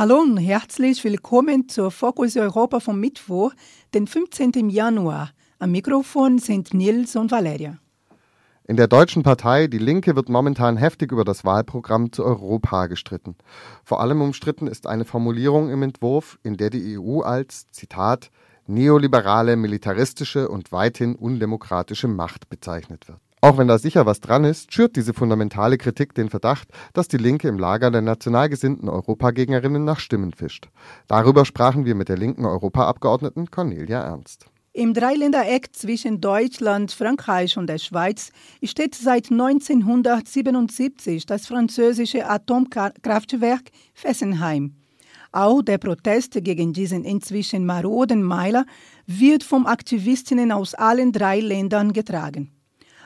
[0.00, 3.52] Hallo und herzlich willkommen zur Fokus Europa vom Mittwoch,
[3.92, 4.70] den 15.
[4.70, 5.28] Januar.
[5.58, 7.76] Am Mikrofon sind Nils und Valeria.
[8.64, 13.36] In der deutschen Partei Die Linke wird momentan heftig über das Wahlprogramm zu Europa gestritten.
[13.84, 18.30] Vor allem umstritten ist eine Formulierung im Entwurf, in der die EU als, Zitat,
[18.66, 23.20] neoliberale, militaristische und weithin undemokratische Macht bezeichnet wird.
[23.42, 27.16] Auch wenn da sicher was dran ist, schürt diese fundamentale Kritik den Verdacht, dass die
[27.16, 30.68] Linke im Lager der national gesinnten Europagegnerinnen nach Stimmen fischt.
[31.08, 34.44] Darüber sprachen wir mit der linken Europaabgeordneten Cornelia Ernst.
[34.72, 38.30] Im Dreiländereck zwischen Deutschland, Frankreich und der Schweiz
[38.62, 44.76] steht seit 1977 das französische Atomkraftwerk Fessenheim.
[45.32, 48.66] Auch der Protest gegen diesen inzwischen maroden Meiler
[49.06, 52.52] wird von Aktivistinnen aus allen drei Ländern getragen.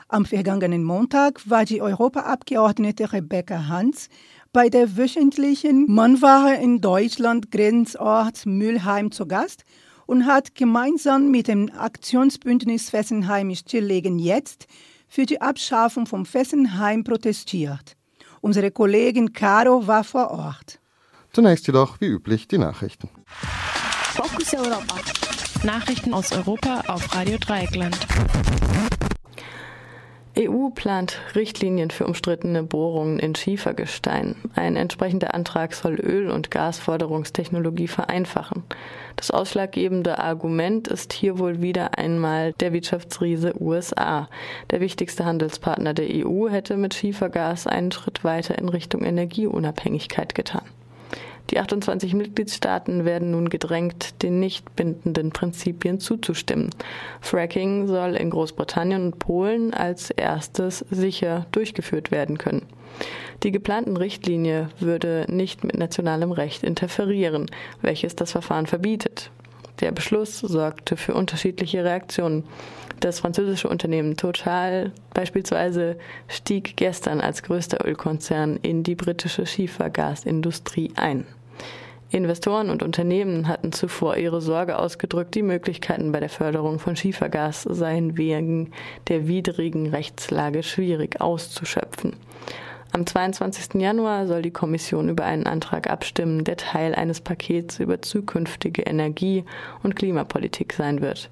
[0.07, 4.09] Am vergangenen Montag war die Europaabgeordnete Rebecca Hans
[4.53, 9.65] bei der wöchentlichen Mannwache in Deutschland Grenzort Mülheim zu Gast
[10.05, 14.67] und hat gemeinsam mit dem Aktionsbündnis Fessenheim Stilllegen jetzt
[15.07, 17.97] für die Abschaffung von Fessenheim protestiert.
[18.41, 20.79] Unsere Kollegin Caro war vor Ort.
[21.33, 23.09] Zunächst jedoch, wie üblich, die Nachrichten.
[24.13, 24.99] Focus Europa.
[25.63, 27.97] Nachrichten aus Europa auf Radio Dreieckland.
[30.37, 34.35] EU plant Richtlinien für umstrittene Bohrungen in Schiefergestein.
[34.53, 38.63] Ein entsprechender Antrag soll Öl- und Gasförderungstechnologie vereinfachen.
[39.15, 44.27] Das ausschlaggebende Argument ist hier wohl wieder einmal der Wirtschaftsriese USA.
[44.71, 50.63] Der wichtigste Handelspartner der EU hätte mit Schiefergas einen Schritt weiter in Richtung Energieunabhängigkeit getan.
[51.51, 56.71] Die 28 Mitgliedstaaten werden nun gedrängt, den nicht bindenden Prinzipien zuzustimmen.
[57.21, 62.65] Fracking soll in Großbritannien und Polen als erstes sicher durchgeführt werden können.
[63.43, 67.45] Die geplanten Richtlinie würde nicht mit nationalem Recht interferieren,
[67.81, 69.29] welches das Verfahren verbietet.
[69.81, 72.45] Der Beschluss sorgte für unterschiedliche Reaktionen.
[72.99, 75.97] Das französische Unternehmen Total beispielsweise
[76.27, 81.25] stieg gestern als größter Ölkonzern in die britische Schiefergasindustrie ein.
[82.11, 87.63] Investoren und Unternehmen hatten zuvor ihre Sorge ausgedrückt, die Möglichkeiten bei der Förderung von Schiefergas
[87.63, 88.71] seien wegen
[89.09, 92.13] der widrigen Rechtslage schwierig auszuschöpfen.
[92.93, 93.81] Am 22.
[93.81, 99.43] Januar soll die Kommission über einen Antrag abstimmen, der Teil eines Pakets über zukünftige Energie-
[99.83, 101.29] und Klimapolitik sein wird.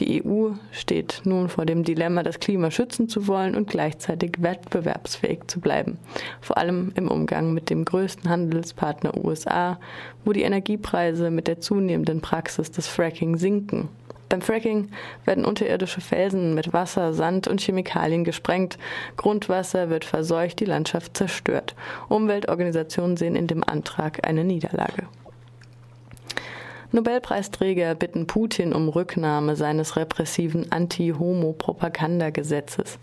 [0.00, 5.40] Die EU steht nun vor dem Dilemma, das Klima schützen zu wollen und gleichzeitig wettbewerbsfähig
[5.46, 5.98] zu bleiben.
[6.40, 9.78] Vor allem im Umgang mit dem größten Handelspartner USA,
[10.24, 13.88] wo die Energiepreise mit der zunehmenden Praxis des Fracking sinken.
[14.30, 14.88] Beim Fracking
[15.26, 18.78] werden unterirdische Felsen mit Wasser, Sand und Chemikalien gesprengt,
[19.18, 21.74] Grundwasser wird verseucht, die Landschaft zerstört.
[22.08, 25.08] Umweltorganisationen sehen in dem Antrag eine Niederlage.
[26.92, 32.98] Nobelpreisträger bitten Putin um Rücknahme seines repressiven Anti-Homo-Propagandagesetzes.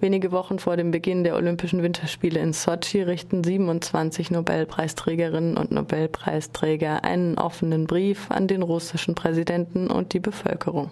[0.00, 7.04] Wenige Wochen vor dem Beginn der Olympischen Winterspiele in Sotschi richten 27 Nobelpreisträgerinnen und Nobelpreisträger
[7.04, 10.90] einen offenen Brief an den russischen Präsidenten und die Bevölkerung.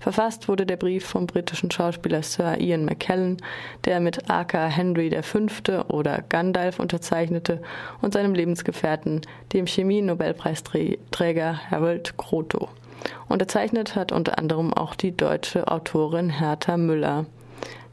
[0.00, 3.36] Verfasst wurde der Brief vom britischen Schauspieler Sir Ian McKellen,
[3.84, 5.46] der mit Aka Henry V.
[5.86, 7.62] oder Gandalf unterzeichnete
[8.02, 9.20] und seinem Lebensgefährten,
[9.52, 12.68] dem Chemie-Nobelpreisträger Harold Kroto.
[13.28, 17.26] Unterzeichnet hat unter anderem auch die deutsche Autorin Hertha Müller.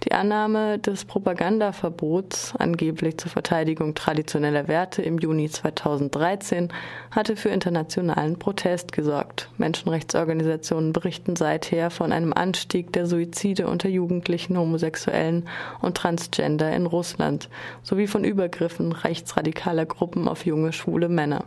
[0.03, 6.69] Die Annahme des Propagandaverbots, angeblich zur Verteidigung traditioneller Werte im Juni 2013,
[7.09, 9.49] hatte für internationalen Protest gesorgt.
[9.57, 15.49] Menschenrechtsorganisationen berichten seither von einem Anstieg der Suizide unter Jugendlichen, Homosexuellen
[15.81, 17.49] und Transgender in Russland
[17.81, 21.43] sowie von Übergriffen rechtsradikaler Gruppen auf junge schwule Männer.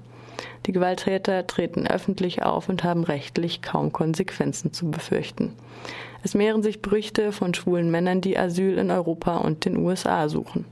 [0.67, 5.55] Die Gewalttäter treten öffentlich auf und haben rechtlich kaum Konsequenzen zu befürchten.
[6.23, 10.65] Es mehren sich Berichte von schwulen Männern, die Asyl in Europa und den USA suchen.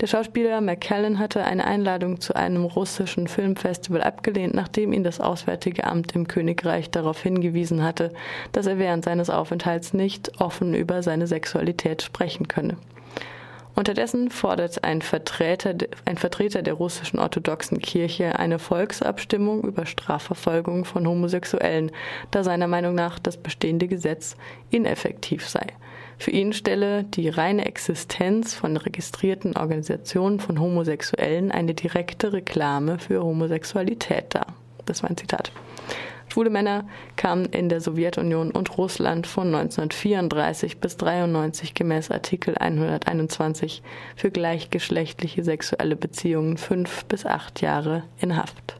[0.00, 5.84] Der Schauspieler McKellen hatte eine Einladung zu einem russischen Filmfestival abgelehnt, nachdem ihn das Auswärtige
[5.84, 8.12] Amt im Königreich darauf hingewiesen hatte,
[8.52, 12.76] dass er während seines Aufenthalts nicht offen über seine Sexualität sprechen könne.
[13.76, 15.74] Unterdessen fordert ein Vertreter,
[16.04, 21.90] ein Vertreter der russischen orthodoxen Kirche eine Volksabstimmung über Strafverfolgung von Homosexuellen,
[22.30, 24.36] da seiner Meinung nach das bestehende Gesetz
[24.70, 25.66] ineffektiv sei.
[26.18, 33.24] Für ihn stelle die reine Existenz von registrierten Organisationen von Homosexuellen eine direkte Reklame für
[33.24, 34.46] Homosexualität dar.
[34.86, 35.50] Das war ein Zitat.
[36.28, 36.84] Schwule Männer
[37.16, 43.82] kamen in der Sowjetunion und Russland von 1934 bis 1993 gemäß Artikel 121
[44.16, 48.76] für gleichgeschlechtliche sexuelle Beziehungen fünf bis acht Jahre in Haft.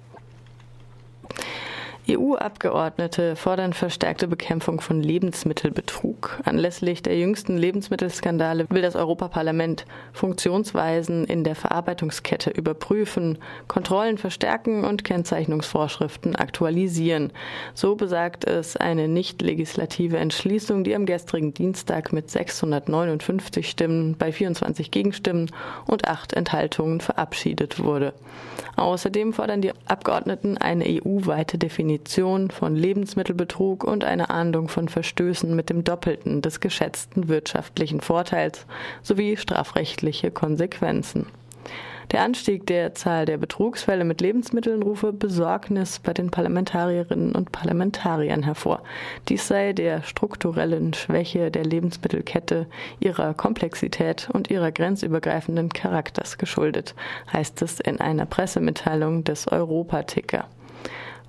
[2.06, 6.38] EU-Abgeordnete fordern verstärkte Bekämpfung von Lebensmittelbetrug.
[6.44, 15.04] Anlässlich der jüngsten Lebensmittelskandale will das Europaparlament Funktionsweisen in der Verarbeitungskette überprüfen, Kontrollen verstärken und
[15.04, 17.32] Kennzeichnungsvorschriften aktualisieren.
[17.72, 24.30] So besagt es eine nicht legislative Entschließung, die am gestrigen Dienstag mit 659 Stimmen bei
[24.30, 25.50] 24 Gegenstimmen
[25.86, 28.12] und acht Enthaltungen verabschiedet wurde.
[28.76, 31.93] Außerdem fordern die Abgeordneten eine EU-weite Definition
[32.50, 38.66] von Lebensmittelbetrug und eine Ahndung von Verstößen mit dem Doppelten des geschätzten wirtschaftlichen Vorteils
[39.02, 41.26] sowie strafrechtliche Konsequenzen.
[42.12, 48.42] Der Anstieg der Zahl der Betrugsfälle mit Lebensmitteln rufe Besorgnis bei den Parlamentarierinnen und Parlamentariern
[48.42, 48.82] hervor.
[49.28, 52.66] Dies sei der strukturellen Schwäche der Lebensmittelkette,
[53.00, 56.94] ihrer Komplexität und ihrer grenzübergreifenden Charakters geschuldet,
[57.32, 60.46] heißt es in einer Pressemitteilung des Europaticker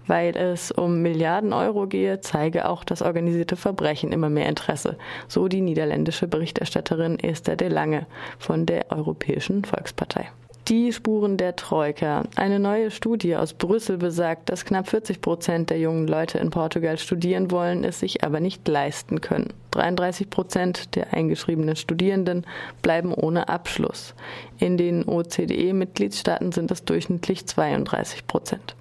[0.08, 4.98] weil es um Milliarden Euro gehe, zeige auch das organisierte Verbrechen immer mehr Interesse,
[5.28, 8.06] so die niederländische Berichterstatterin Esther de Lange
[8.40, 10.30] von der Europäischen Volkspartei.
[10.68, 12.24] Die Spuren der Troika.
[12.36, 16.98] Eine neue Studie aus Brüssel besagt, dass knapp 40 Prozent der jungen Leute in Portugal
[16.98, 19.54] studieren wollen, es sich aber nicht leisten können.
[19.72, 22.48] 33 Prozent der eingeschriebenen Studierenden
[22.82, 24.16] bleiben ohne Abschluss.
[24.58, 28.76] In den OCDE-Mitgliedstaaten sind es durchschnittlich 32 Prozent.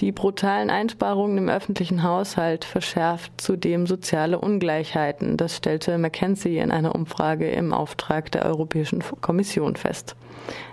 [0.00, 5.36] Die brutalen Einsparungen im öffentlichen Haushalt verschärft zudem soziale Ungleichheiten.
[5.36, 10.14] Das stellte McKenzie in einer Umfrage im Auftrag der Europäischen Kommission fest.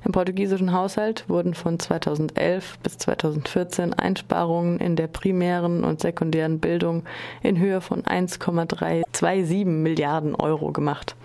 [0.05, 7.03] Im portugiesischen Haushalt wurden von 2011 bis 2014 Einsparungen in der primären und sekundären Bildung
[7.41, 11.15] in Höhe von 1,327 Milliarden Euro gemacht.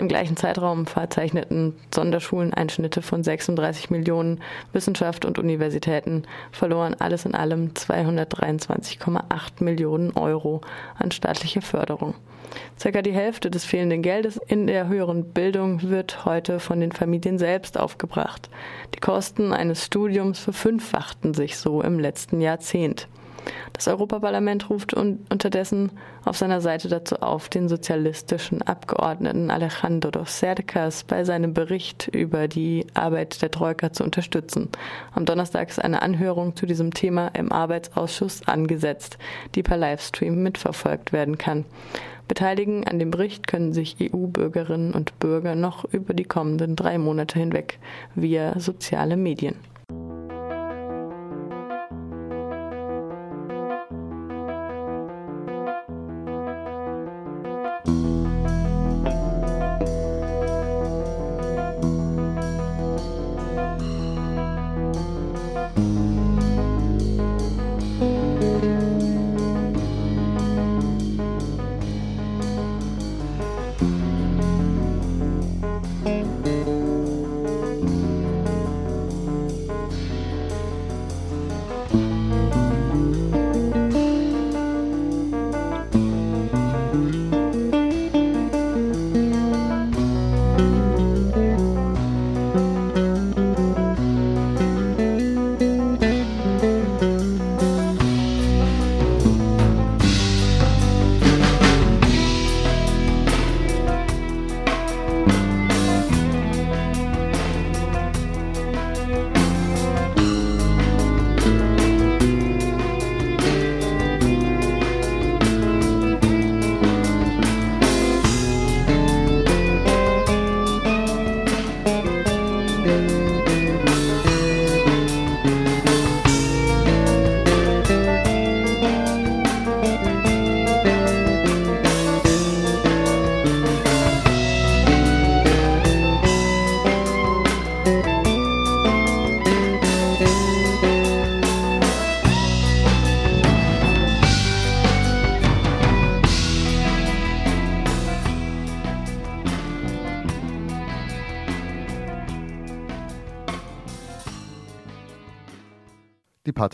[0.00, 4.40] Im gleichen Zeitraum verzeichneten Sonderschulen Einschnitte von 36 Millionen.
[4.72, 10.62] Wissenschaft und Universitäten verloren alles in allem 223,8 Millionen Euro
[10.98, 12.14] an staatliche Förderung.
[12.78, 17.36] Circa die Hälfte des fehlenden Geldes in der höheren Bildung wird heute von den Familien
[17.36, 18.48] selbst aufgebracht.
[18.94, 23.06] Die Kosten eines Studiums verfünffachten sich so im letzten Jahrzehnt.
[23.72, 25.92] Das Europaparlament ruft unterdessen
[26.24, 32.86] auf seiner Seite dazu auf, den sozialistischen Abgeordneten Alejandro Cercas bei seinem Bericht über die
[32.94, 34.68] Arbeit der Troika zu unterstützen.
[35.14, 39.18] Am Donnerstag ist eine Anhörung zu diesem Thema im Arbeitsausschuss angesetzt,
[39.54, 41.64] die per Livestream mitverfolgt werden kann.
[42.28, 47.38] Beteiligen an dem Bericht können sich EU-Bürgerinnen und Bürger noch über die kommenden drei Monate
[47.40, 47.80] hinweg
[48.14, 49.56] via soziale Medien.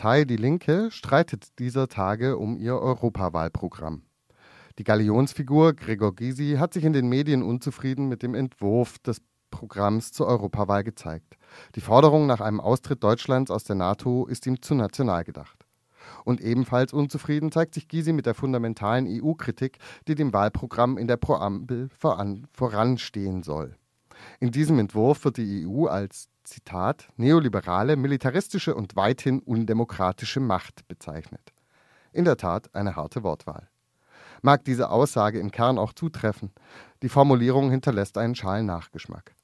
[0.06, 4.02] Partei Die Linke streitet dieser Tage um ihr Europawahlprogramm.
[4.78, 9.20] Die Galionsfigur Gregor Gysi hat sich in den Medien unzufrieden mit dem Entwurf des
[9.50, 11.36] Programms zur Europawahl gezeigt.
[11.74, 15.66] Die Forderung nach einem Austritt Deutschlands aus der NATO ist ihm zu national gedacht.
[16.24, 21.16] Und ebenfalls unzufrieden zeigt sich Gysi mit der fundamentalen EU-Kritik, die dem Wahlprogramm in der
[21.16, 23.74] Präambel voran, voranstehen soll.
[24.38, 31.52] In diesem Entwurf wird die EU als Zitat neoliberale, militaristische und weithin undemokratische Macht bezeichnet.
[32.12, 33.68] In der Tat eine harte Wortwahl.
[34.42, 36.52] Mag diese Aussage im Kern auch zutreffen,
[37.02, 39.34] die Formulierung hinterlässt einen schalen Nachgeschmack.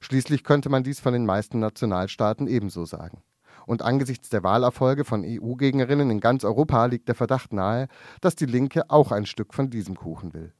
[0.00, 3.22] Schließlich könnte man dies von den meisten Nationalstaaten ebenso sagen.
[3.66, 7.88] Und angesichts der Wahlerfolge von EU-Gegnerinnen in ganz Europa liegt der Verdacht nahe,
[8.20, 10.52] dass die Linke auch ein Stück von diesem Kuchen will.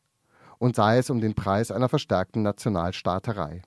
[0.59, 3.63] Und sei es um den Preis einer verstärkten Nationalstaaterei.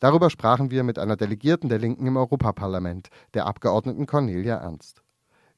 [0.00, 5.02] Darüber sprachen wir mit einer Delegierten der Linken im Europaparlament, der Abgeordneten Cornelia Ernst.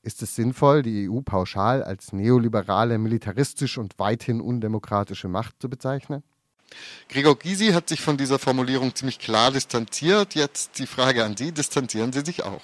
[0.02, 6.22] Ist es sinnvoll, die EU pauschal als neoliberale, militaristisch und weithin undemokratische Macht zu bezeichnen?
[7.08, 10.34] Gregor Gysi hat sich von dieser Formulierung ziemlich klar distanziert.
[10.34, 12.62] Jetzt die Frage an Sie, distanzieren Sie sich auch?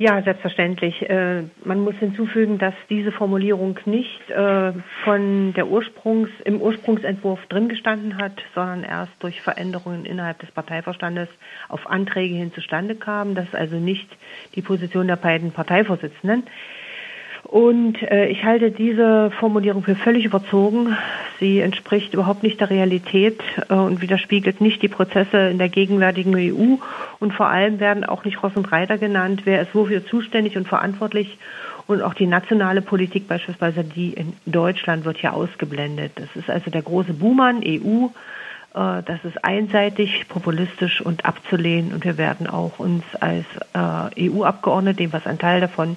[0.00, 1.02] Ja, selbstverständlich.
[1.10, 4.72] Äh, man muss hinzufügen, dass diese Formulierung nicht äh,
[5.04, 11.28] von der Ursprungs, im Ursprungsentwurf drin gestanden hat, sondern erst durch Veränderungen innerhalb des Parteivorstandes
[11.68, 13.34] auf Anträge hin zustande kam.
[13.34, 14.08] Das ist also nicht
[14.54, 16.44] die Position der beiden Parteivorsitzenden.
[17.50, 20.96] Und äh, ich halte diese Formulierung für völlig überzogen.
[21.40, 26.36] Sie entspricht überhaupt nicht der Realität äh, und widerspiegelt nicht die Prozesse in der gegenwärtigen
[26.36, 26.76] EU.
[27.18, 29.42] Und vor allem werden auch nicht Ross und Reiter genannt.
[29.46, 31.38] Wer ist wofür zuständig und verantwortlich?
[31.88, 36.12] Und auch die nationale Politik, beispielsweise die in Deutschland, wird hier ausgeblendet.
[36.14, 38.04] Das ist also der große Buhmann, EU.
[38.74, 41.94] Äh, das ist einseitig, populistisch und abzulehnen.
[41.94, 45.96] Und wir werden auch uns als äh, EU-Abgeordnete, dem was ein Teil davon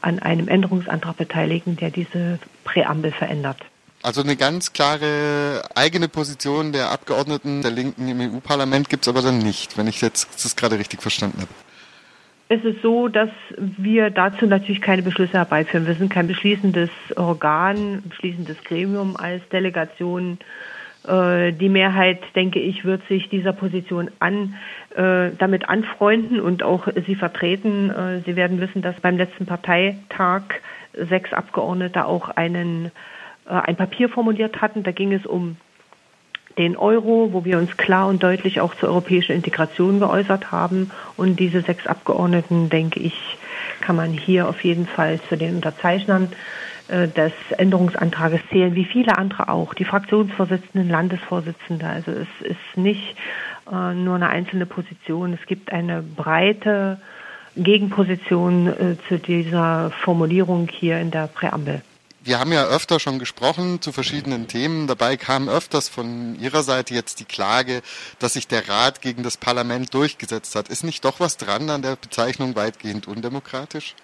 [0.00, 3.58] an einem Änderungsantrag beteiligen, der diese Präambel verändert.
[4.02, 9.22] Also eine ganz klare eigene Position der Abgeordneten der Linken im EU-Parlament gibt es aber
[9.22, 11.50] dann nicht, wenn ich jetzt das gerade richtig verstanden habe.
[12.50, 13.28] Es ist so, dass
[13.58, 15.86] wir dazu natürlich keine Beschlüsse herbeiführen.
[15.86, 20.38] Wir sind kein beschließendes Organ, beschließendes Gremium als Delegation
[21.06, 24.54] äh, die Mehrheit, denke ich, wird sich dieser Position an,
[25.38, 27.90] damit anfreunden und auch sie vertreten.
[27.90, 30.42] Äh, sie werden wissen, dass beim letzten Parteitag
[30.92, 32.90] sechs Abgeordnete auch einen,
[33.44, 34.82] ein Papier formuliert hatten.
[34.82, 35.56] Da ging es um
[36.58, 40.90] den Euro, wo wir uns klar und deutlich auch zur europäischen Integration geäußert haben.
[41.16, 43.38] Und diese sechs Abgeordneten, denke ich,
[43.80, 46.32] kann man hier auf jeden Fall zu den Unterzeichnern
[46.88, 51.86] äh, des Änderungsantrages zählen, wie viele andere auch, die Fraktionsvorsitzenden, Landesvorsitzende.
[51.86, 53.16] Also es ist nicht
[53.70, 57.00] äh, nur eine einzelne Position, es gibt eine breite
[57.56, 61.82] Gegenposition äh, zu dieser Formulierung hier in der Präambel.
[62.24, 64.86] Wir haben ja öfter schon gesprochen zu verschiedenen Themen.
[64.86, 67.80] Dabei kam öfters von Ihrer Seite jetzt die Klage,
[68.18, 70.68] dass sich der Rat gegen das Parlament durchgesetzt hat.
[70.68, 73.94] Ist nicht doch was dran an der Bezeichnung weitgehend undemokratisch?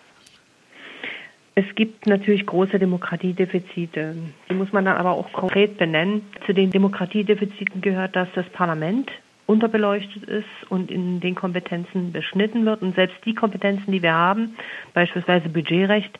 [1.56, 4.16] Es gibt natürlich große Demokratiedefizite.
[4.48, 6.26] Die muss man dann aber auch konkret benennen.
[6.46, 9.10] Zu den Demokratiedefiziten gehört, dass das Parlament
[9.46, 12.82] unterbeleuchtet ist und in den Kompetenzen beschnitten wird.
[12.82, 14.56] Und selbst die Kompetenzen, die wir haben,
[14.92, 16.18] beispielsweise Budgetrecht,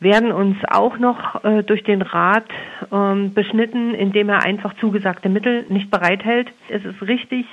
[0.00, 2.48] werden uns auch noch äh, durch den Rat
[2.92, 6.52] ähm, beschnitten, indem er einfach zugesagte Mittel nicht bereithält.
[6.68, 7.46] Es ist richtig,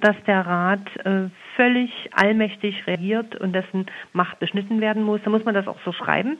[0.00, 5.44] dass der Rat äh, völlig allmächtig reagiert und dessen Macht beschnitten werden muss, dann muss
[5.44, 6.38] man das auch so schreiben.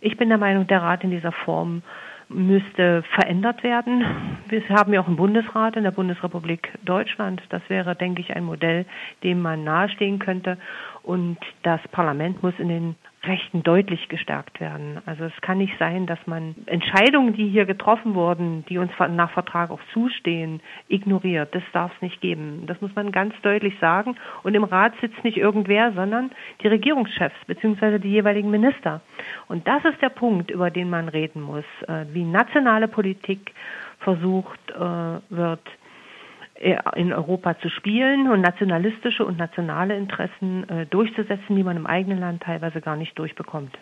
[0.00, 1.82] Ich bin der Meinung, der Rat in dieser Form
[2.28, 4.04] müsste verändert werden.
[4.48, 7.42] Wir haben ja auch einen Bundesrat in der Bundesrepublik Deutschland.
[7.48, 8.84] Das wäre, denke ich, ein Modell,
[9.22, 10.58] dem man nahestehen könnte.
[11.02, 15.02] Und das Parlament muss in den Rechten deutlich gestärkt werden.
[15.04, 19.32] Also es kann nicht sein, dass man Entscheidungen, die hier getroffen wurden, die uns nach
[19.32, 21.52] Vertrag auch zustehen, ignoriert.
[21.54, 22.64] Das darf es nicht geben.
[22.66, 24.16] Das muss man ganz deutlich sagen.
[24.44, 26.30] Und im Rat sitzt nicht irgendwer, sondern
[26.62, 27.98] die Regierungschefs bzw.
[27.98, 29.00] die jeweiligen Minister.
[29.48, 33.52] Und das ist der Punkt, über den man reden muss, äh, wie nationale Politik
[33.98, 34.78] versucht äh,
[35.30, 35.66] wird,
[36.96, 42.18] in Europa zu spielen und nationalistische und nationale Interessen äh, durchzusetzen, die man im eigenen
[42.18, 43.78] Land teilweise gar nicht durchbekommt.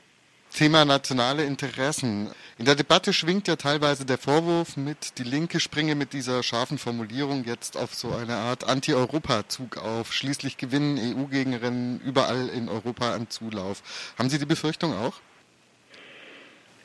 [0.51, 2.31] Thema nationale Interessen.
[2.59, 6.79] In der Debatte schwingt ja teilweise der Vorwurf mit, die Linke springe mit dieser scharfen
[6.79, 10.13] Formulierung jetzt auf so eine Art Anti-Europa-Zug auf.
[10.13, 13.83] Schließlich gewinnen EU-Gegnerinnen überall in Europa an Zulauf.
[14.19, 15.15] Haben Sie die Befürchtung auch?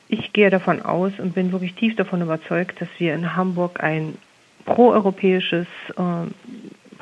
[0.08, 4.18] Ich gehe davon aus und bin wirklich tief davon überzeugt, dass wir in Hamburg ein
[4.64, 5.66] proeuropäisches
[5.96, 6.30] äh,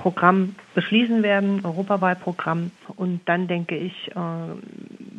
[0.01, 2.71] Programm beschließen werden, Europawahlprogramm.
[2.97, 4.15] Und dann denke ich, äh,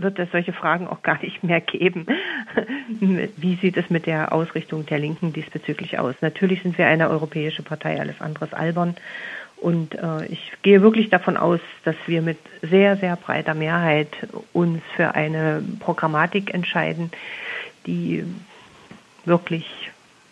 [0.02, 2.08] wird es solche Fragen auch gar nicht mehr geben.
[3.00, 6.16] Wie sieht es mit der Ausrichtung der Linken diesbezüglich aus?
[6.22, 8.96] Natürlich sind wir eine europäische Partei, alles andere ist albern.
[9.58, 14.10] Und äh, ich gehe wirklich davon aus, dass wir mit sehr, sehr breiter Mehrheit
[14.54, 17.12] uns für eine Programmatik entscheiden,
[17.86, 18.26] die
[19.26, 19.92] wirklich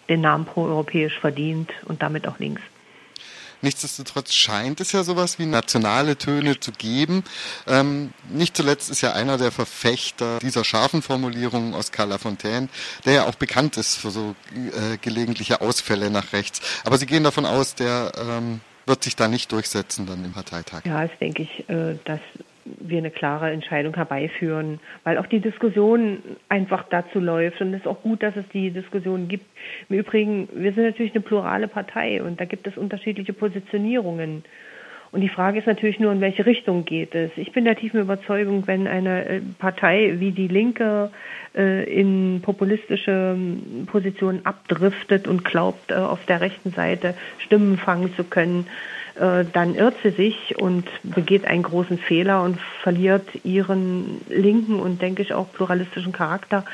[0.10, 2.62] den Namen proeuropäisch verdient und damit auch links.
[3.62, 7.24] Nichtsdestotrotz scheint es ja sowas wie nationale Töne zu geben.
[7.68, 12.70] Ähm, nicht zuletzt ist ja einer der Verfechter dieser scharfen Formulierungen Oskar Lafontaine,
[13.06, 16.62] der ja auch bekannt ist für so äh, gelegentliche Ausfälle nach rechts.
[16.86, 20.86] Aber Sie gehen davon aus, der ähm, wird sich da nicht durchsetzen dann im Parteitag.
[20.86, 22.22] Ja, das denke ich, äh, dass
[22.80, 27.88] wir eine klare Entscheidung herbeiführen, weil auch die Diskussion einfach dazu läuft und es ist
[27.88, 29.46] auch gut, dass es die Diskussion gibt.
[29.90, 34.44] Im Übrigen, wir sind natürlich eine plurale Partei und da gibt es unterschiedliche Positionierungen.
[35.12, 37.32] Und die Frage ist natürlich nur, in welche Richtung geht es.
[37.36, 41.10] Ich bin der tiefen Überzeugung, wenn eine äh, Partei wie die Linke
[41.56, 48.14] äh, in populistische ähm, Positionen abdriftet und glaubt, äh, auf der rechten Seite Stimmen fangen
[48.16, 48.68] zu können,
[49.20, 55.02] äh, dann irrt sie sich und begeht einen großen Fehler und verliert ihren linken und
[55.02, 56.66] denke ich auch pluralistischen Charakter.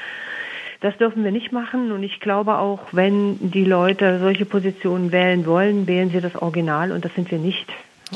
[0.81, 5.45] Das dürfen wir nicht machen und ich glaube auch, wenn die Leute solche Positionen wählen
[5.45, 7.67] wollen, wählen sie das Original und das sind wir nicht.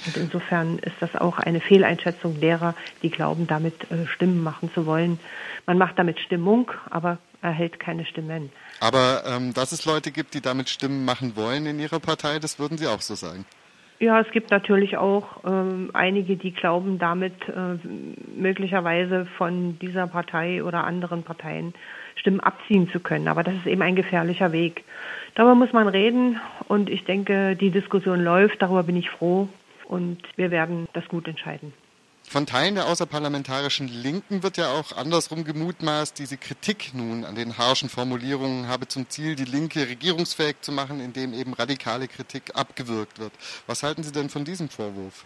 [0.05, 4.85] Und insofern ist das auch eine Fehleinschätzung derer, die glauben, damit äh, Stimmen machen zu
[4.85, 5.19] wollen.
[5.65, 8.51] Man macht damit Stimmung, aber erhält keine Stimmen.
[8.79, 12.59] Aber ähm, dass es Leute gibt, die damit Stimmen machen wollen in ihrer Partei, das
[12.59, 13.45] würden Sie auch so sagen?
[13.99, 17.77] Ja, es gibt natürlich auch ähm, einige, die glauben, damit äh,
[18.33, 21.73] möglicherweise von dieser Partei oder anderen Parteien
[22.15, 23.27] Stimmen abziehen zu können.
[23.27, 24.85] Aber das ist eben ein gefährlicher Weg.
[25.35, 26.39] Darüber muss man reden
[26.69, 28.61] und ich denke, die Diskussion läuft.
[28.61, 29.49] Darüber bin ich froh
[29.89, 31.73] und wir werden das gut entscheiden.
[32.29, 37.57] Von Teilen der außerparlamentarischen Linken wird ja auch andersrum gemutmaßt, diese Kritik nun an den
[37.57, 43.17] harschen Formulierungen habe zum Ziel, die Linke regierungsfähig zu machen, indem eben radikale Kritik abgewürgt
[43.17, 43.31] wird.
[43.65, 45.25] Was halten Sie denn von diesem Vorwurf?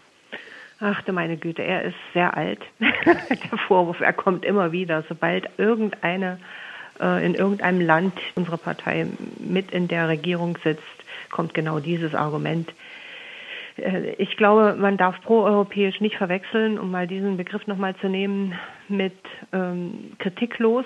[0.79, 2.61] Ach du meine Güte, er ist sehr alt.
[2.79, 5.03] der Vorwurf, er kommt immer wieder.
[5.09, 6.39] Sobald irgendeine
[7.01, 9.07] äh, in irgendeinem Land unsere Partei
[9.39, 10.83] mit in der Regierung sitzt,
[11.31, 12.71] kommt genau dieses Argument.
[13.77, 18.53] Äh, ich glaube, man darf proeuropäisch nicht verwechseln, um mal diesen Begriff nochmal zu nehmen,
[18.88, 19.13] mit
[19.51, 20.86] ähm, kritiklos.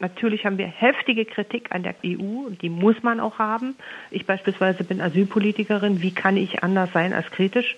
[0.00, 3.74] Natürlich haben wir heftige Kritik an der EU, die muss man auch haben.
[4.10, 6.02] Ich beispielsweise bin Asylpolitikerin.
[6.02, 7.76] Wie kann ich anders sein als kritisch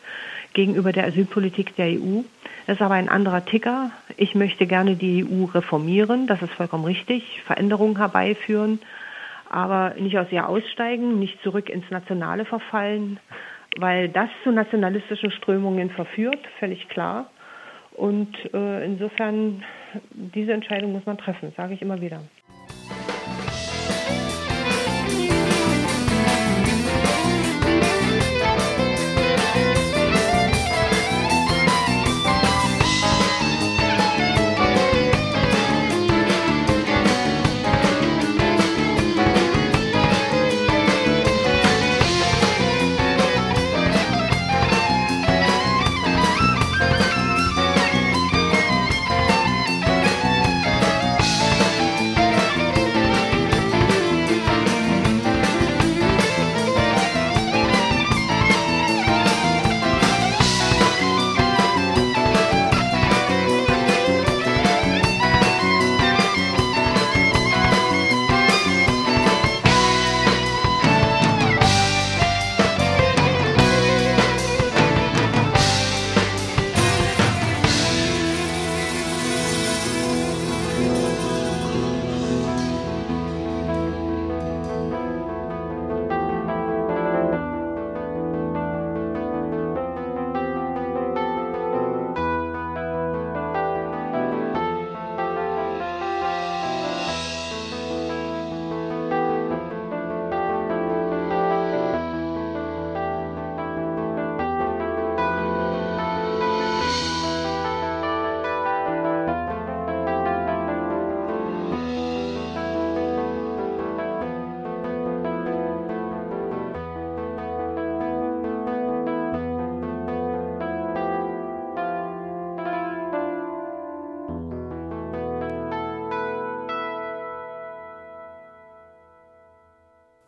[0.52, 2.22] gegenüber der Asylpolitik der EU?
[2.66, 3.90] Das ist aber ein anderer Ticker.
[4.18, 8.80] Ich möchte gerne die EU reformieren, das ist vollkommen richtig, Veränderungen herbeiführen,
[9.48, 13.18] aber nicht aus ihr aussteigen, nicht zurück ins Nationale verfallen,
[13.78, 17.30] weil das zu nationalistischen Strömungen verführt, völlig klar.
[17.92, 19.62] Und äh, insofern,
[20.12, 22.20] diese Entscheidung muss man treffen, sage ich immer wieder.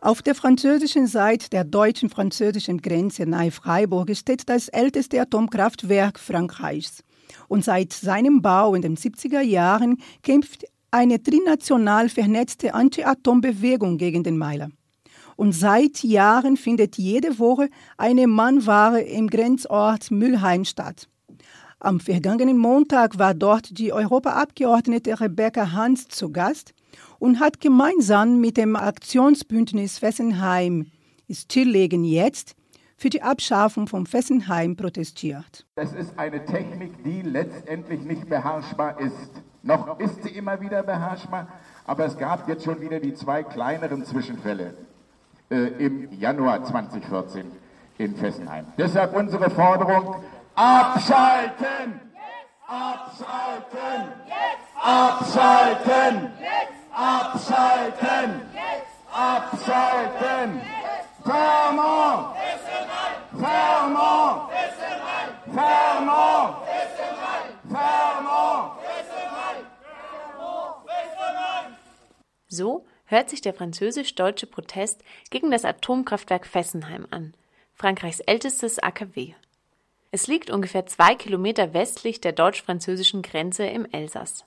[0.03, 7.05] Auf der französischen Seite der deutschen-französischen Grenze nahe Freiburg steht das älteste Atomkraftwerk Frankreichs.
[7.47, 14.37] Und seit seinem Bau in den 70er Jahren kämpft eine trinational vernetzte Anti-Atom-Bewegung gegen den
[14.37, 14.71] Meiler.
[15.37, 21.07] Und seit Jahren findet jede Woche eine Mannware im Grenzort Mülheim statt.
[21.79, 26.73] Am vergangenen Montag war dort die Europaabgeordnete Rebecca Hans zu Gast
[27.23, 30.87] und hat gemeinsam mit dem Aktionsbündnis Fessenheim
[31.31, 32.53] Stilllegen jetzt
[32.97, 35.65] für die Abschaffung von Fessenheim protestiert.
[35.75, 39.31] Es ist eine Technik, die letztendlich nicht beherrschbar ist.
[39.61, 41.47] Noch ist sie immer wieder beherrschbar,
[41.85, 44.73] aber es gab jetzt schon wieder die zwei kleineren Zwischenfälle
[45.49, 47.45] äh, im Januar 2014
[47.99, 48.65] in Fessenheim.
[48.77, 50.15] Deshalb unsere Forderung,
[50.55, 52.01] abschalten!
[52.67, 54.11] Abschalten!
[54.83, 56.33] Abschalten!
[57.03, 58.41] Abschalten!
[59.11, 60.61] Abschalten!
[61.21, 62.35] Fermont!
[63.37, 64.51] Fermont!
[65.53, 66.55] Fermont!
[67.69, 68.73] Fermont!
[72.47, 77.33] So hört sich der französisch-deutsche Protest gegen das Atomkraftwerk Fessenheim an,
[77.73, 79.33] Frankreichs ältestes AKW.
[80.11, 84.45] Es liegt ungefähr zwei Kilometer westlich der deutsch-französischen Grenze im Elsass.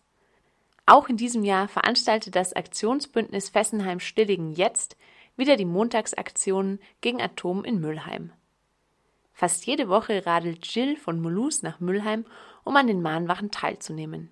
[0.87, 4.97] Auch in diesem Jahr veranstaltet das Aktionsbündnis Fessenheim Stilligen jetzt
[5.37, 8.33] wieder die Montagsaktionen gegen Atom in Müllheim.
[9.33, 12.25] Fast jede Woche radelt Jill von Mulhouse nach Müllheim,
[12.65, 14.31] um an den Mahnwachen teilzunehmen.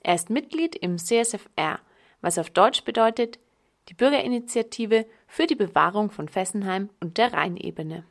[0.00, 1.80] Er ist Mitglied im CSFR,
[2.20, 3.38] was auf Deutsch bedeutet
[3.88, 8.04] die Bürgerinitiative für die Bewahrung von Fessenheim und der Rheinebene.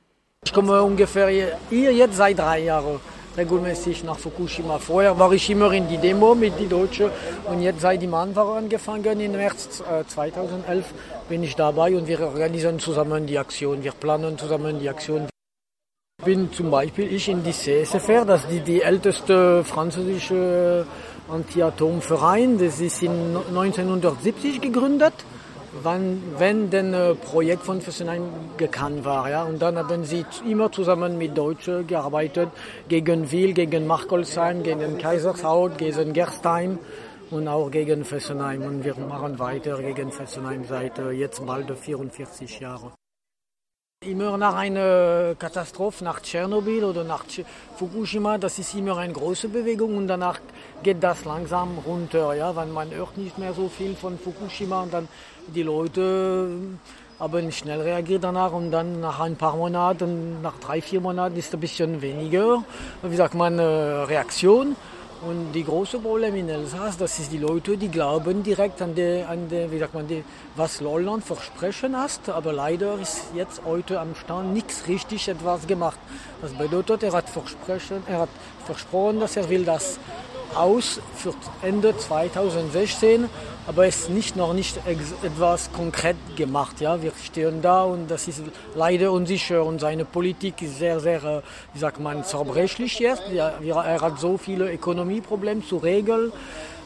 [0.45, 2.99] Ich komme ungefähr hier jetzt seit drei Jahren
[3.38, 4.78] regelmäßig nach Fukushima.
[4.80, 7.10] Vorher war ich immer in die Demo mit den Deutschen
[7.46, 10.86] und jetzt seit die Mahnwache angefangen im März 2011
[11.30, 13.84] bin ich dabei und wir organisieren zusammen die Aktion.
[13.84, 15.28] Wir planen zusammen die Aktion.
[16.19, 20.86] Ich bin zum Beispiel ich in die CSFR, das ist die, die älteste französische
[21.28, 22.58] Anti-Atom-Verein.
[22.60, 25.13] Das ist in 1970 gegründet
[25.81, 28.23] wann, wenn denn ein Projekt von Fessenheim
[28.57, 29.29] gekannt war.
[29.29, 29.43] Ja?
[29.43, 32.49] Und dann haben sie immer zusammen mit Deutschen gearbeitet,
[32.88, 36.79] gegen Wil, gegen Markolsheim, gegen Kaisershaut, gegen Gerstheim
[37.31, 38.63] und auch gegen Fessenheim.
[38.63, 42.91] Und wir machen weiter gegen Fessenheim seit äh, jetzt bald 44 Jahren.
[44.06, 47.24] Immer nach einer Katastrophe, nach Tschernobyl oder nach
[47.78, 50.39] Fukushima, das ist immer eine große Bewegung und danach
[50.82, 54.94] geht das langsam runter, ja, weil man hört nicht mehr so viel von Fukushima und
[54.94, 55.08] dann
[55.48, 56.50] die Leute
[57.20, 61.54] haben schnell reagiert danach und dann nach ein paar Monaten, nach drei, vier Monaten ist
[61.54, 62.63] ein bisschen weniger,
[63.04, 64.76] wie sagt man, Reaktion.
[65.25, 69.23] Und die große Problem in Elsass, das ist die Leute, die glauben direkt an die,
[69.25, 70.21] an die wie sagt man, die,
[70.57, 75.97] was Lolland versprechen hast, aber leider ist jetzt heute am Stand nichts richtig etwas gemacht.
[76.41, 78.29] Das bedeutet, er hat versprochen, er hat
[78.65, 79.97] versprochen, dass er will das
[80.55, 83.29] aus für Ende 2016,
[83.65, 86.82] aber es ist nicht, noch nicht etwas konkret gemacht.
[86.82, 87.02] Ja?
[87.02, 88.41] Wir stehen da und das ist
[88.76, 91.41] leider unsicher und seine Politik ist sehr, sehr, äh,
[91.73, 93.23] wie sagt man, zerbrechlich jetzt.
[93.32, 96.32] Er hat so viele Ökonomieprobleme zu regeln.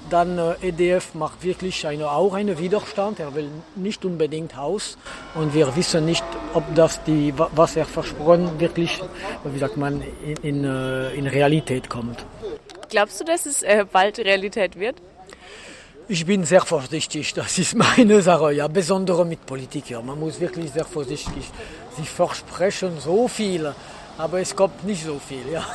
[0.09, 3.19] Dann äh, EDF macht wirklich eine, auch einen Widerstand.
[3.19, 4.97] Er will nicht unbedingt aus
[5.35, 9.01] und wir wissen nicht, ob das die, was er versprochen wirklich,
[9.43, 10.03] wie sagt man,
[10.43, 12.23] in, in, äh, Realität kommt.
[12.89, 14.95] Glaubst du, dass es bald Realität wird?
[16.09, 19.89] Ich bin sehr vorsichtig, das ist meine Sache, ja, besonders mit Politik.
[19.89, 20.01] Ja.
[20.01, 21.51] Man muss wirklich sehr vorsichtig.
[21.97, 23.73] Sie versprechen so viel,
[24.17, 25.51] aber es kommt nicht so viel.
[25.51, 25.65] Ja.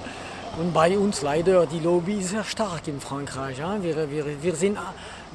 [0.58, 3.58] Und bei uns leider, die Lobby ist sehr stark in Frankreich.
[3.58, 3.76] Ja.
[3.82, 4.78] Wir, wir, wir sind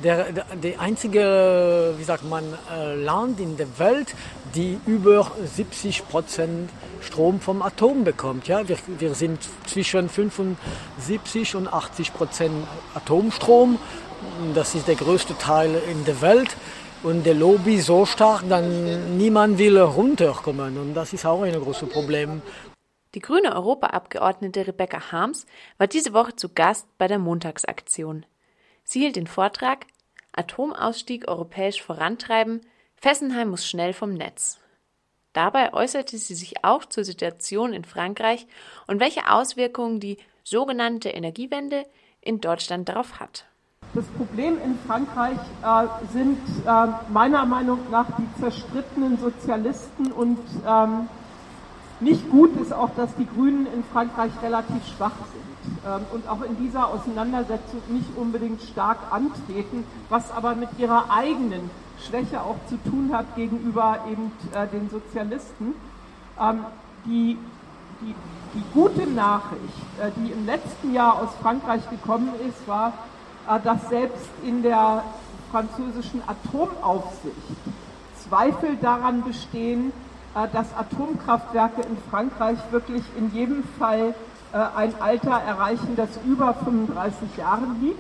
[0.03, 2.43] der, der, der einzige, wie sagt man,
[2.75, 4.15] äh, Land in der Welt,
[4.55, 8.47] die über 70 Prozent Strom vom Atom bekommt.
[8.47, 13.77] Ja, wir, wir sind zwischen 75 und 80 Prozent Atomstrom.
[14.53, 16.55] Das ist der größte Teil in der Welt.
[17.01, 20.77] Und der Lobby so stark, dann niemand will runterkommen.
[20.77, 22.41] Und das ist auch ein großes Problem.
[23.15, 25.45] Die grüne Europaabgeordnete Rebecca Harms
[25.77, 28.25] war diese Woche zu Gast bei der Montagsaktion.
[28.84, 29.86] Sie hielt den Vortrag
[30.32, 32.62] Atomausstieg europäisch vorantreiben,
[32.95, 34.60] Fessenheim muss schnell vom Netz.
[35.34, 38.45] Dabei äußerte sie sich auch zur Situation in Frankreich
[38.88, 41.86] und welche Auswirkungen die sogenannte Energiewende
[42.21, 43.48] in Deutschland darauf hat.
[43.93, 51.10] Das Problem in Frankreich äh, sind äh, meiner Meinung nach die zerstrittenen Sozialisten und ähm,
[51.99, 55.49] nicht gut ist auch, dass die Grünen in Frankreich relativ schwach sind
[55.86, 61.69] ähm, und auch in dieser Auseinandersetzung nicht unbedingt stark antreten, was aber mit ihrer eigenen
[62.08, 65.73] Schwäche auch zu tun hat gegenüber eben äh, den Sozialisten.
[66.39, 66.63] Ähm,
[67.06, 67.38] die,
[68.02, 68.15] die,
[68.54, 69.63] die gute Nachricht,
[69.99, 72.93] äh, die im letzten Jahr aus Frankreich gekommen ist, war,
[73.57, 75.03] dass selbst in der
[75.51, 77.35] französischen Atomaufsicht
[78.29, 79.91] Zweifel daran bestehen,
[80.35, 84.13] äh, dass Atomkraftwerke in Frankreich wirklich in jedem Fall
[84.53, 87.99] äh, ein Alter erreichen, das über 35 Jahre liegt.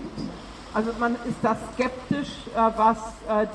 [0.73, 2.97] Also man ist da skeptisch, äh, was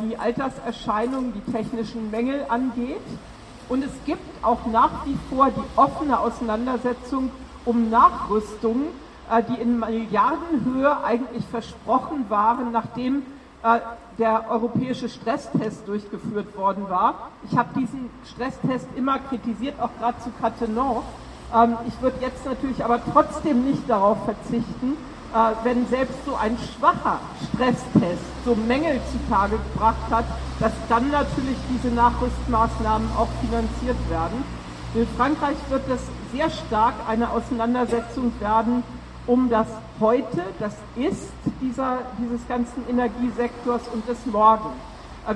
[0.00, 3.00] die Alterserscheinungen, die technischen Mängel angeht.
[3.68, 7.30] Und es gibt auch nach wie vor die offene Auseinandersetzung
[7.64, 8.88] um Nachrüstungen,
[9.48, 13.22] die in Milliardenhöhe eigentlich versprochen waren, nachdem
[14.18, 17.30] der europäische Stresstest durchgeführt worden war.
[17.50, 21.02] Ich habe diesen Stresstest immer kritisiert, auch gerade zu Cattenom.
[21.54, 24.96] Ähm, ich würde jetzt natürlich aber trotzdem nicht darauf verzichten,
[25.34, 30.24] äh, wenn selbst so ein schwacher Stresstest so Mängel zutage gebracht hat,
[30.60, 34.44] dass dann natürlich diese Nachrüstmaßnahmen auch finanziert werden.
[34.94, 38.84] In Frankreich wird es sehr stark eine Auseinandersetzung werden
[39.26, 39.66] um das
[40.00, 44.70] Heute, das Ist dieser, dieses ganzen Energiesektors und des Morgen.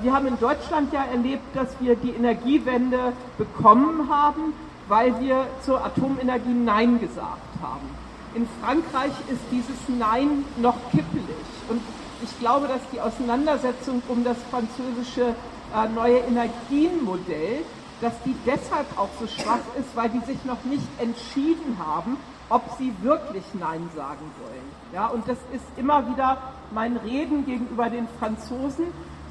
[0.03, 4.53] Wir haben in Deutschland ja erlebt, dass wir die Energiewende bekommen haben,
[4.89, 7.89] weil wir zur Atomenergie Nein gesagt haben.
[8.35, 11.25] In Frankreich ist dieses Nein noch kippelig.
[11.71, 11.81] Und
[12.23, 15.35] ich glaube, dass die Auseinandersetzung um das französische
[15.75, 17.65] äh, neue Energienmodell,
[18.01, 22.19] dass die deshalb auch so schwach ist, weil die sich noch nicht entschieden haben,
[22.49, 24.69] ob sie wirklich Nein sagen wollen.
[24.93, 26.39] Ja, und das ist immer wieder
[26.71, 28.87] mein Reden gegenüber den Franzosen.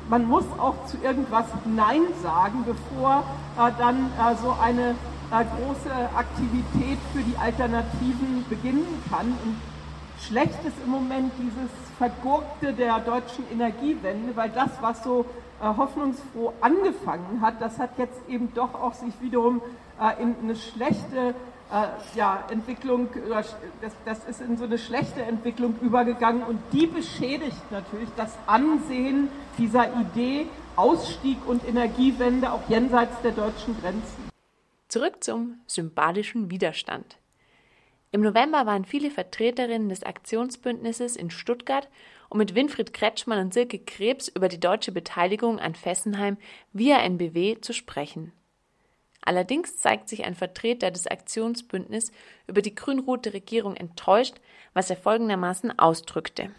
[0.10, 3.24] Man muss auch zu irgendwas Nein sagen, bevor
[3.58, 4.92] äh, dann äh, so eine
[5.32, 9.28] äh, große Aktivität für die Alternativen beginnen kann.
[9.28, 9.58] Und
[10.22, 15.26] schlecht ist im Moment dieses Vergurkte der deutschen Energiewende, weil das, was so
[15.62, 19.62] äh, hoffnungsfroh angefangen hat, das hat jetzt eben doch auch sich wiederum
[20.00, 21.34] äh, in eine schlechte
[21.72, 23.56] äh, ja, Entwicklung, das,
[24.06, 29.88] das ist in so eine schlechte Entwicklung übergegangen und die beschädigt natürlich das Ansehen dieser
[30.00, 34.30] Idee Ausstieg und Energiewende auch jenseits der deutschen Grenzen.
[34.88, 37.18] Zurück zum symbolischen Widerstand.
[38.12, 41.90] Im November waren viele Vertreterinnen des Aktionsbündnisses in Stuttgart,
[42.30, 46.38] um mit Winfried Kretschmann und Silke Krebs über die deutsche Beteiligung an Fessenheim
[46.72, 48.32] via NBW zu sprechen.
[49.22, 52.12] Allerdings zeigt sich ein Vertreter des Aktionsbündnisses
[52.48, 54.36] über die grün-rote Regierung enttäuscht,
[54.74, 56.50] was er folgendermaßen ausdrückte.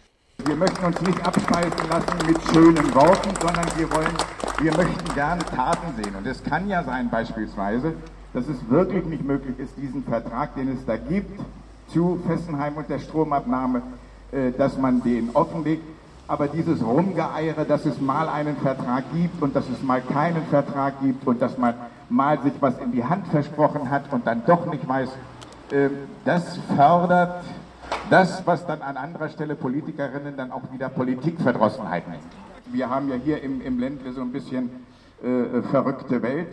[0.45, 4.15] Wir möchten uns nicht abspeisen lassen mit schönen Worten, sondern wir wollen,
[4.61, 6.15] wir möchten gerne Taten sehen.
[6.15, 7.93] Und es kann ja sein beispielsweise,
[8.33, 11.41] dass es wirklich nicht möglich ist, diesen Vertrag, den es da gibt,
[11.91, 13.81] zu Fessenheim und der Stromabnahme,
[14.31, 15.83] äh, dass man den offenlegt.
[16.27, 21.01] Aber dieses Rumgeeiere, dass es mal einen Vertrag gibt und dass es mal keinen Vertrag
[21.01, 21.73] gibt und dass man
[22.09, 25.09] mal sich was in die Hand versprochen hat und dann doch nicht weiß,
[25.71, 25.89] äh,
[26.25, 27.43] das fördert
[28.09, 32.23] das, was dann an anderer Stelle Politikerinnen dann auch wieder Politikverdrossenheit nennt.
[32.71, 34.69] Wir haben ja hier im, im Ländle so ein bisschen
[35.23, 36.49] äh, verrückte Welt,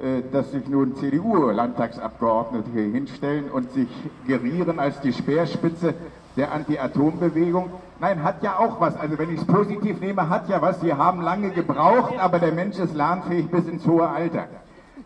[0.00, 3.88] äh, dass sich nun CDU-Landtagsabgeordnete hier hinstellen und sich
[4.26, 5.94] gerieren als die Speerspitze
[6.36, 7.70] der Anti-Atom-Bewegung.
[8.00, 8.96] Nein, hat ja auch was.
[8.96, 10.80] Also wenn ich es positiv nehme, hat ja was.
[10.80, 14.46] Sie haben lange gebraucht, aber der Mensch ist lernfähig bis ins hohe Alter.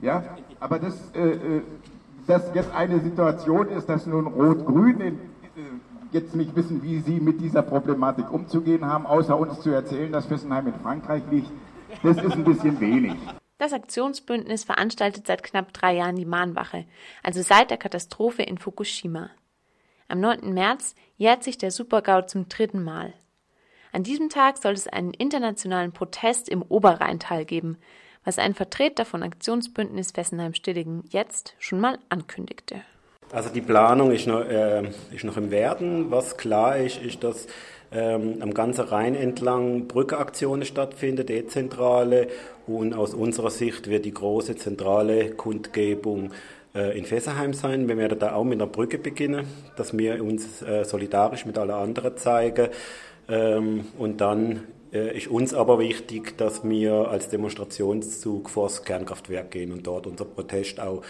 [0.03, 0.25] Ja,
[0.59, 1.63] aber dass, äh, äh,
[2.27, 5.13] dass jetzt eine Situation ist, dass nun Rot-Grün äh,
[6.11, 10.27] jetzt nicht wissen, wie sie mit dieser Problematik umzugehen haben, außer uns zu erzählen, dass
[10.27, 11.51] Fessenheim in Frankreich liegt,
[12.03, 13.15] das ist ein bisschen wenig.
[13.59, 16.85] Das Aktionsbündnis veranstaltet seit knapp drei Jahren die Mahnwache,
[17.23, 19.31] also seit der Katastrophe in Fukushima.
[20.09, 20.53] Am 9.
[20.53, 23.15] März jährt sich der Supergau zum dritten Mal.
[23.93, 27.79] An diesem Tag soll es einen internationalen Protest im Oberrheintal geben,
[28.25, 32.77] was ein Vertreter von Aktionsbündnis Fessenheim-Stilligen jetzt schon mal ankündigte.
[33.33, 36.11] Also die Planung ist noch, äh, ist noch im Werden.
[36.11, 37.47] Was klar ist, ist, dass
[37.91, 42.29] ähm, am ganzen Rhein entlang Brückeaktionen stattfinden, dezentrale.
[42.67, 46.33] Und aus unserer Sicht wird die große zentrale Kundgebung
[46.75, 47.89] äh, in Fessenheim sein.
[47.89, 51.71] Wir werden da auch mit einer Brücke beginnen, dass wir uns äh, solidarisch mit allen
[51.71, 52.69] anderen zeigen.
[53.29, 59.51] Ähm, und dann äh, ist uns aber wichtig, dass wir als Demonstrationszug vor das Kernkraftwerk
[59.51, 61.03] gehen und dort unser Protest auch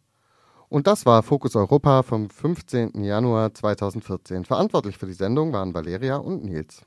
[0.74, 3.04] Und das war Fokus Europa vom 15.
[3.04, 4.44] Januar 2014.
[4.44, 6.82] Verantwortlich für die Sendung waren Valeria und Nils.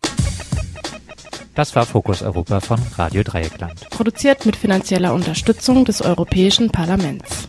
[1.55, 3.89] Das war Fokus Europa von Radio Dreieckland.
[3.91, 7.49] Produziert mit finanzieller Unterstützung des Europäischen Parlaments.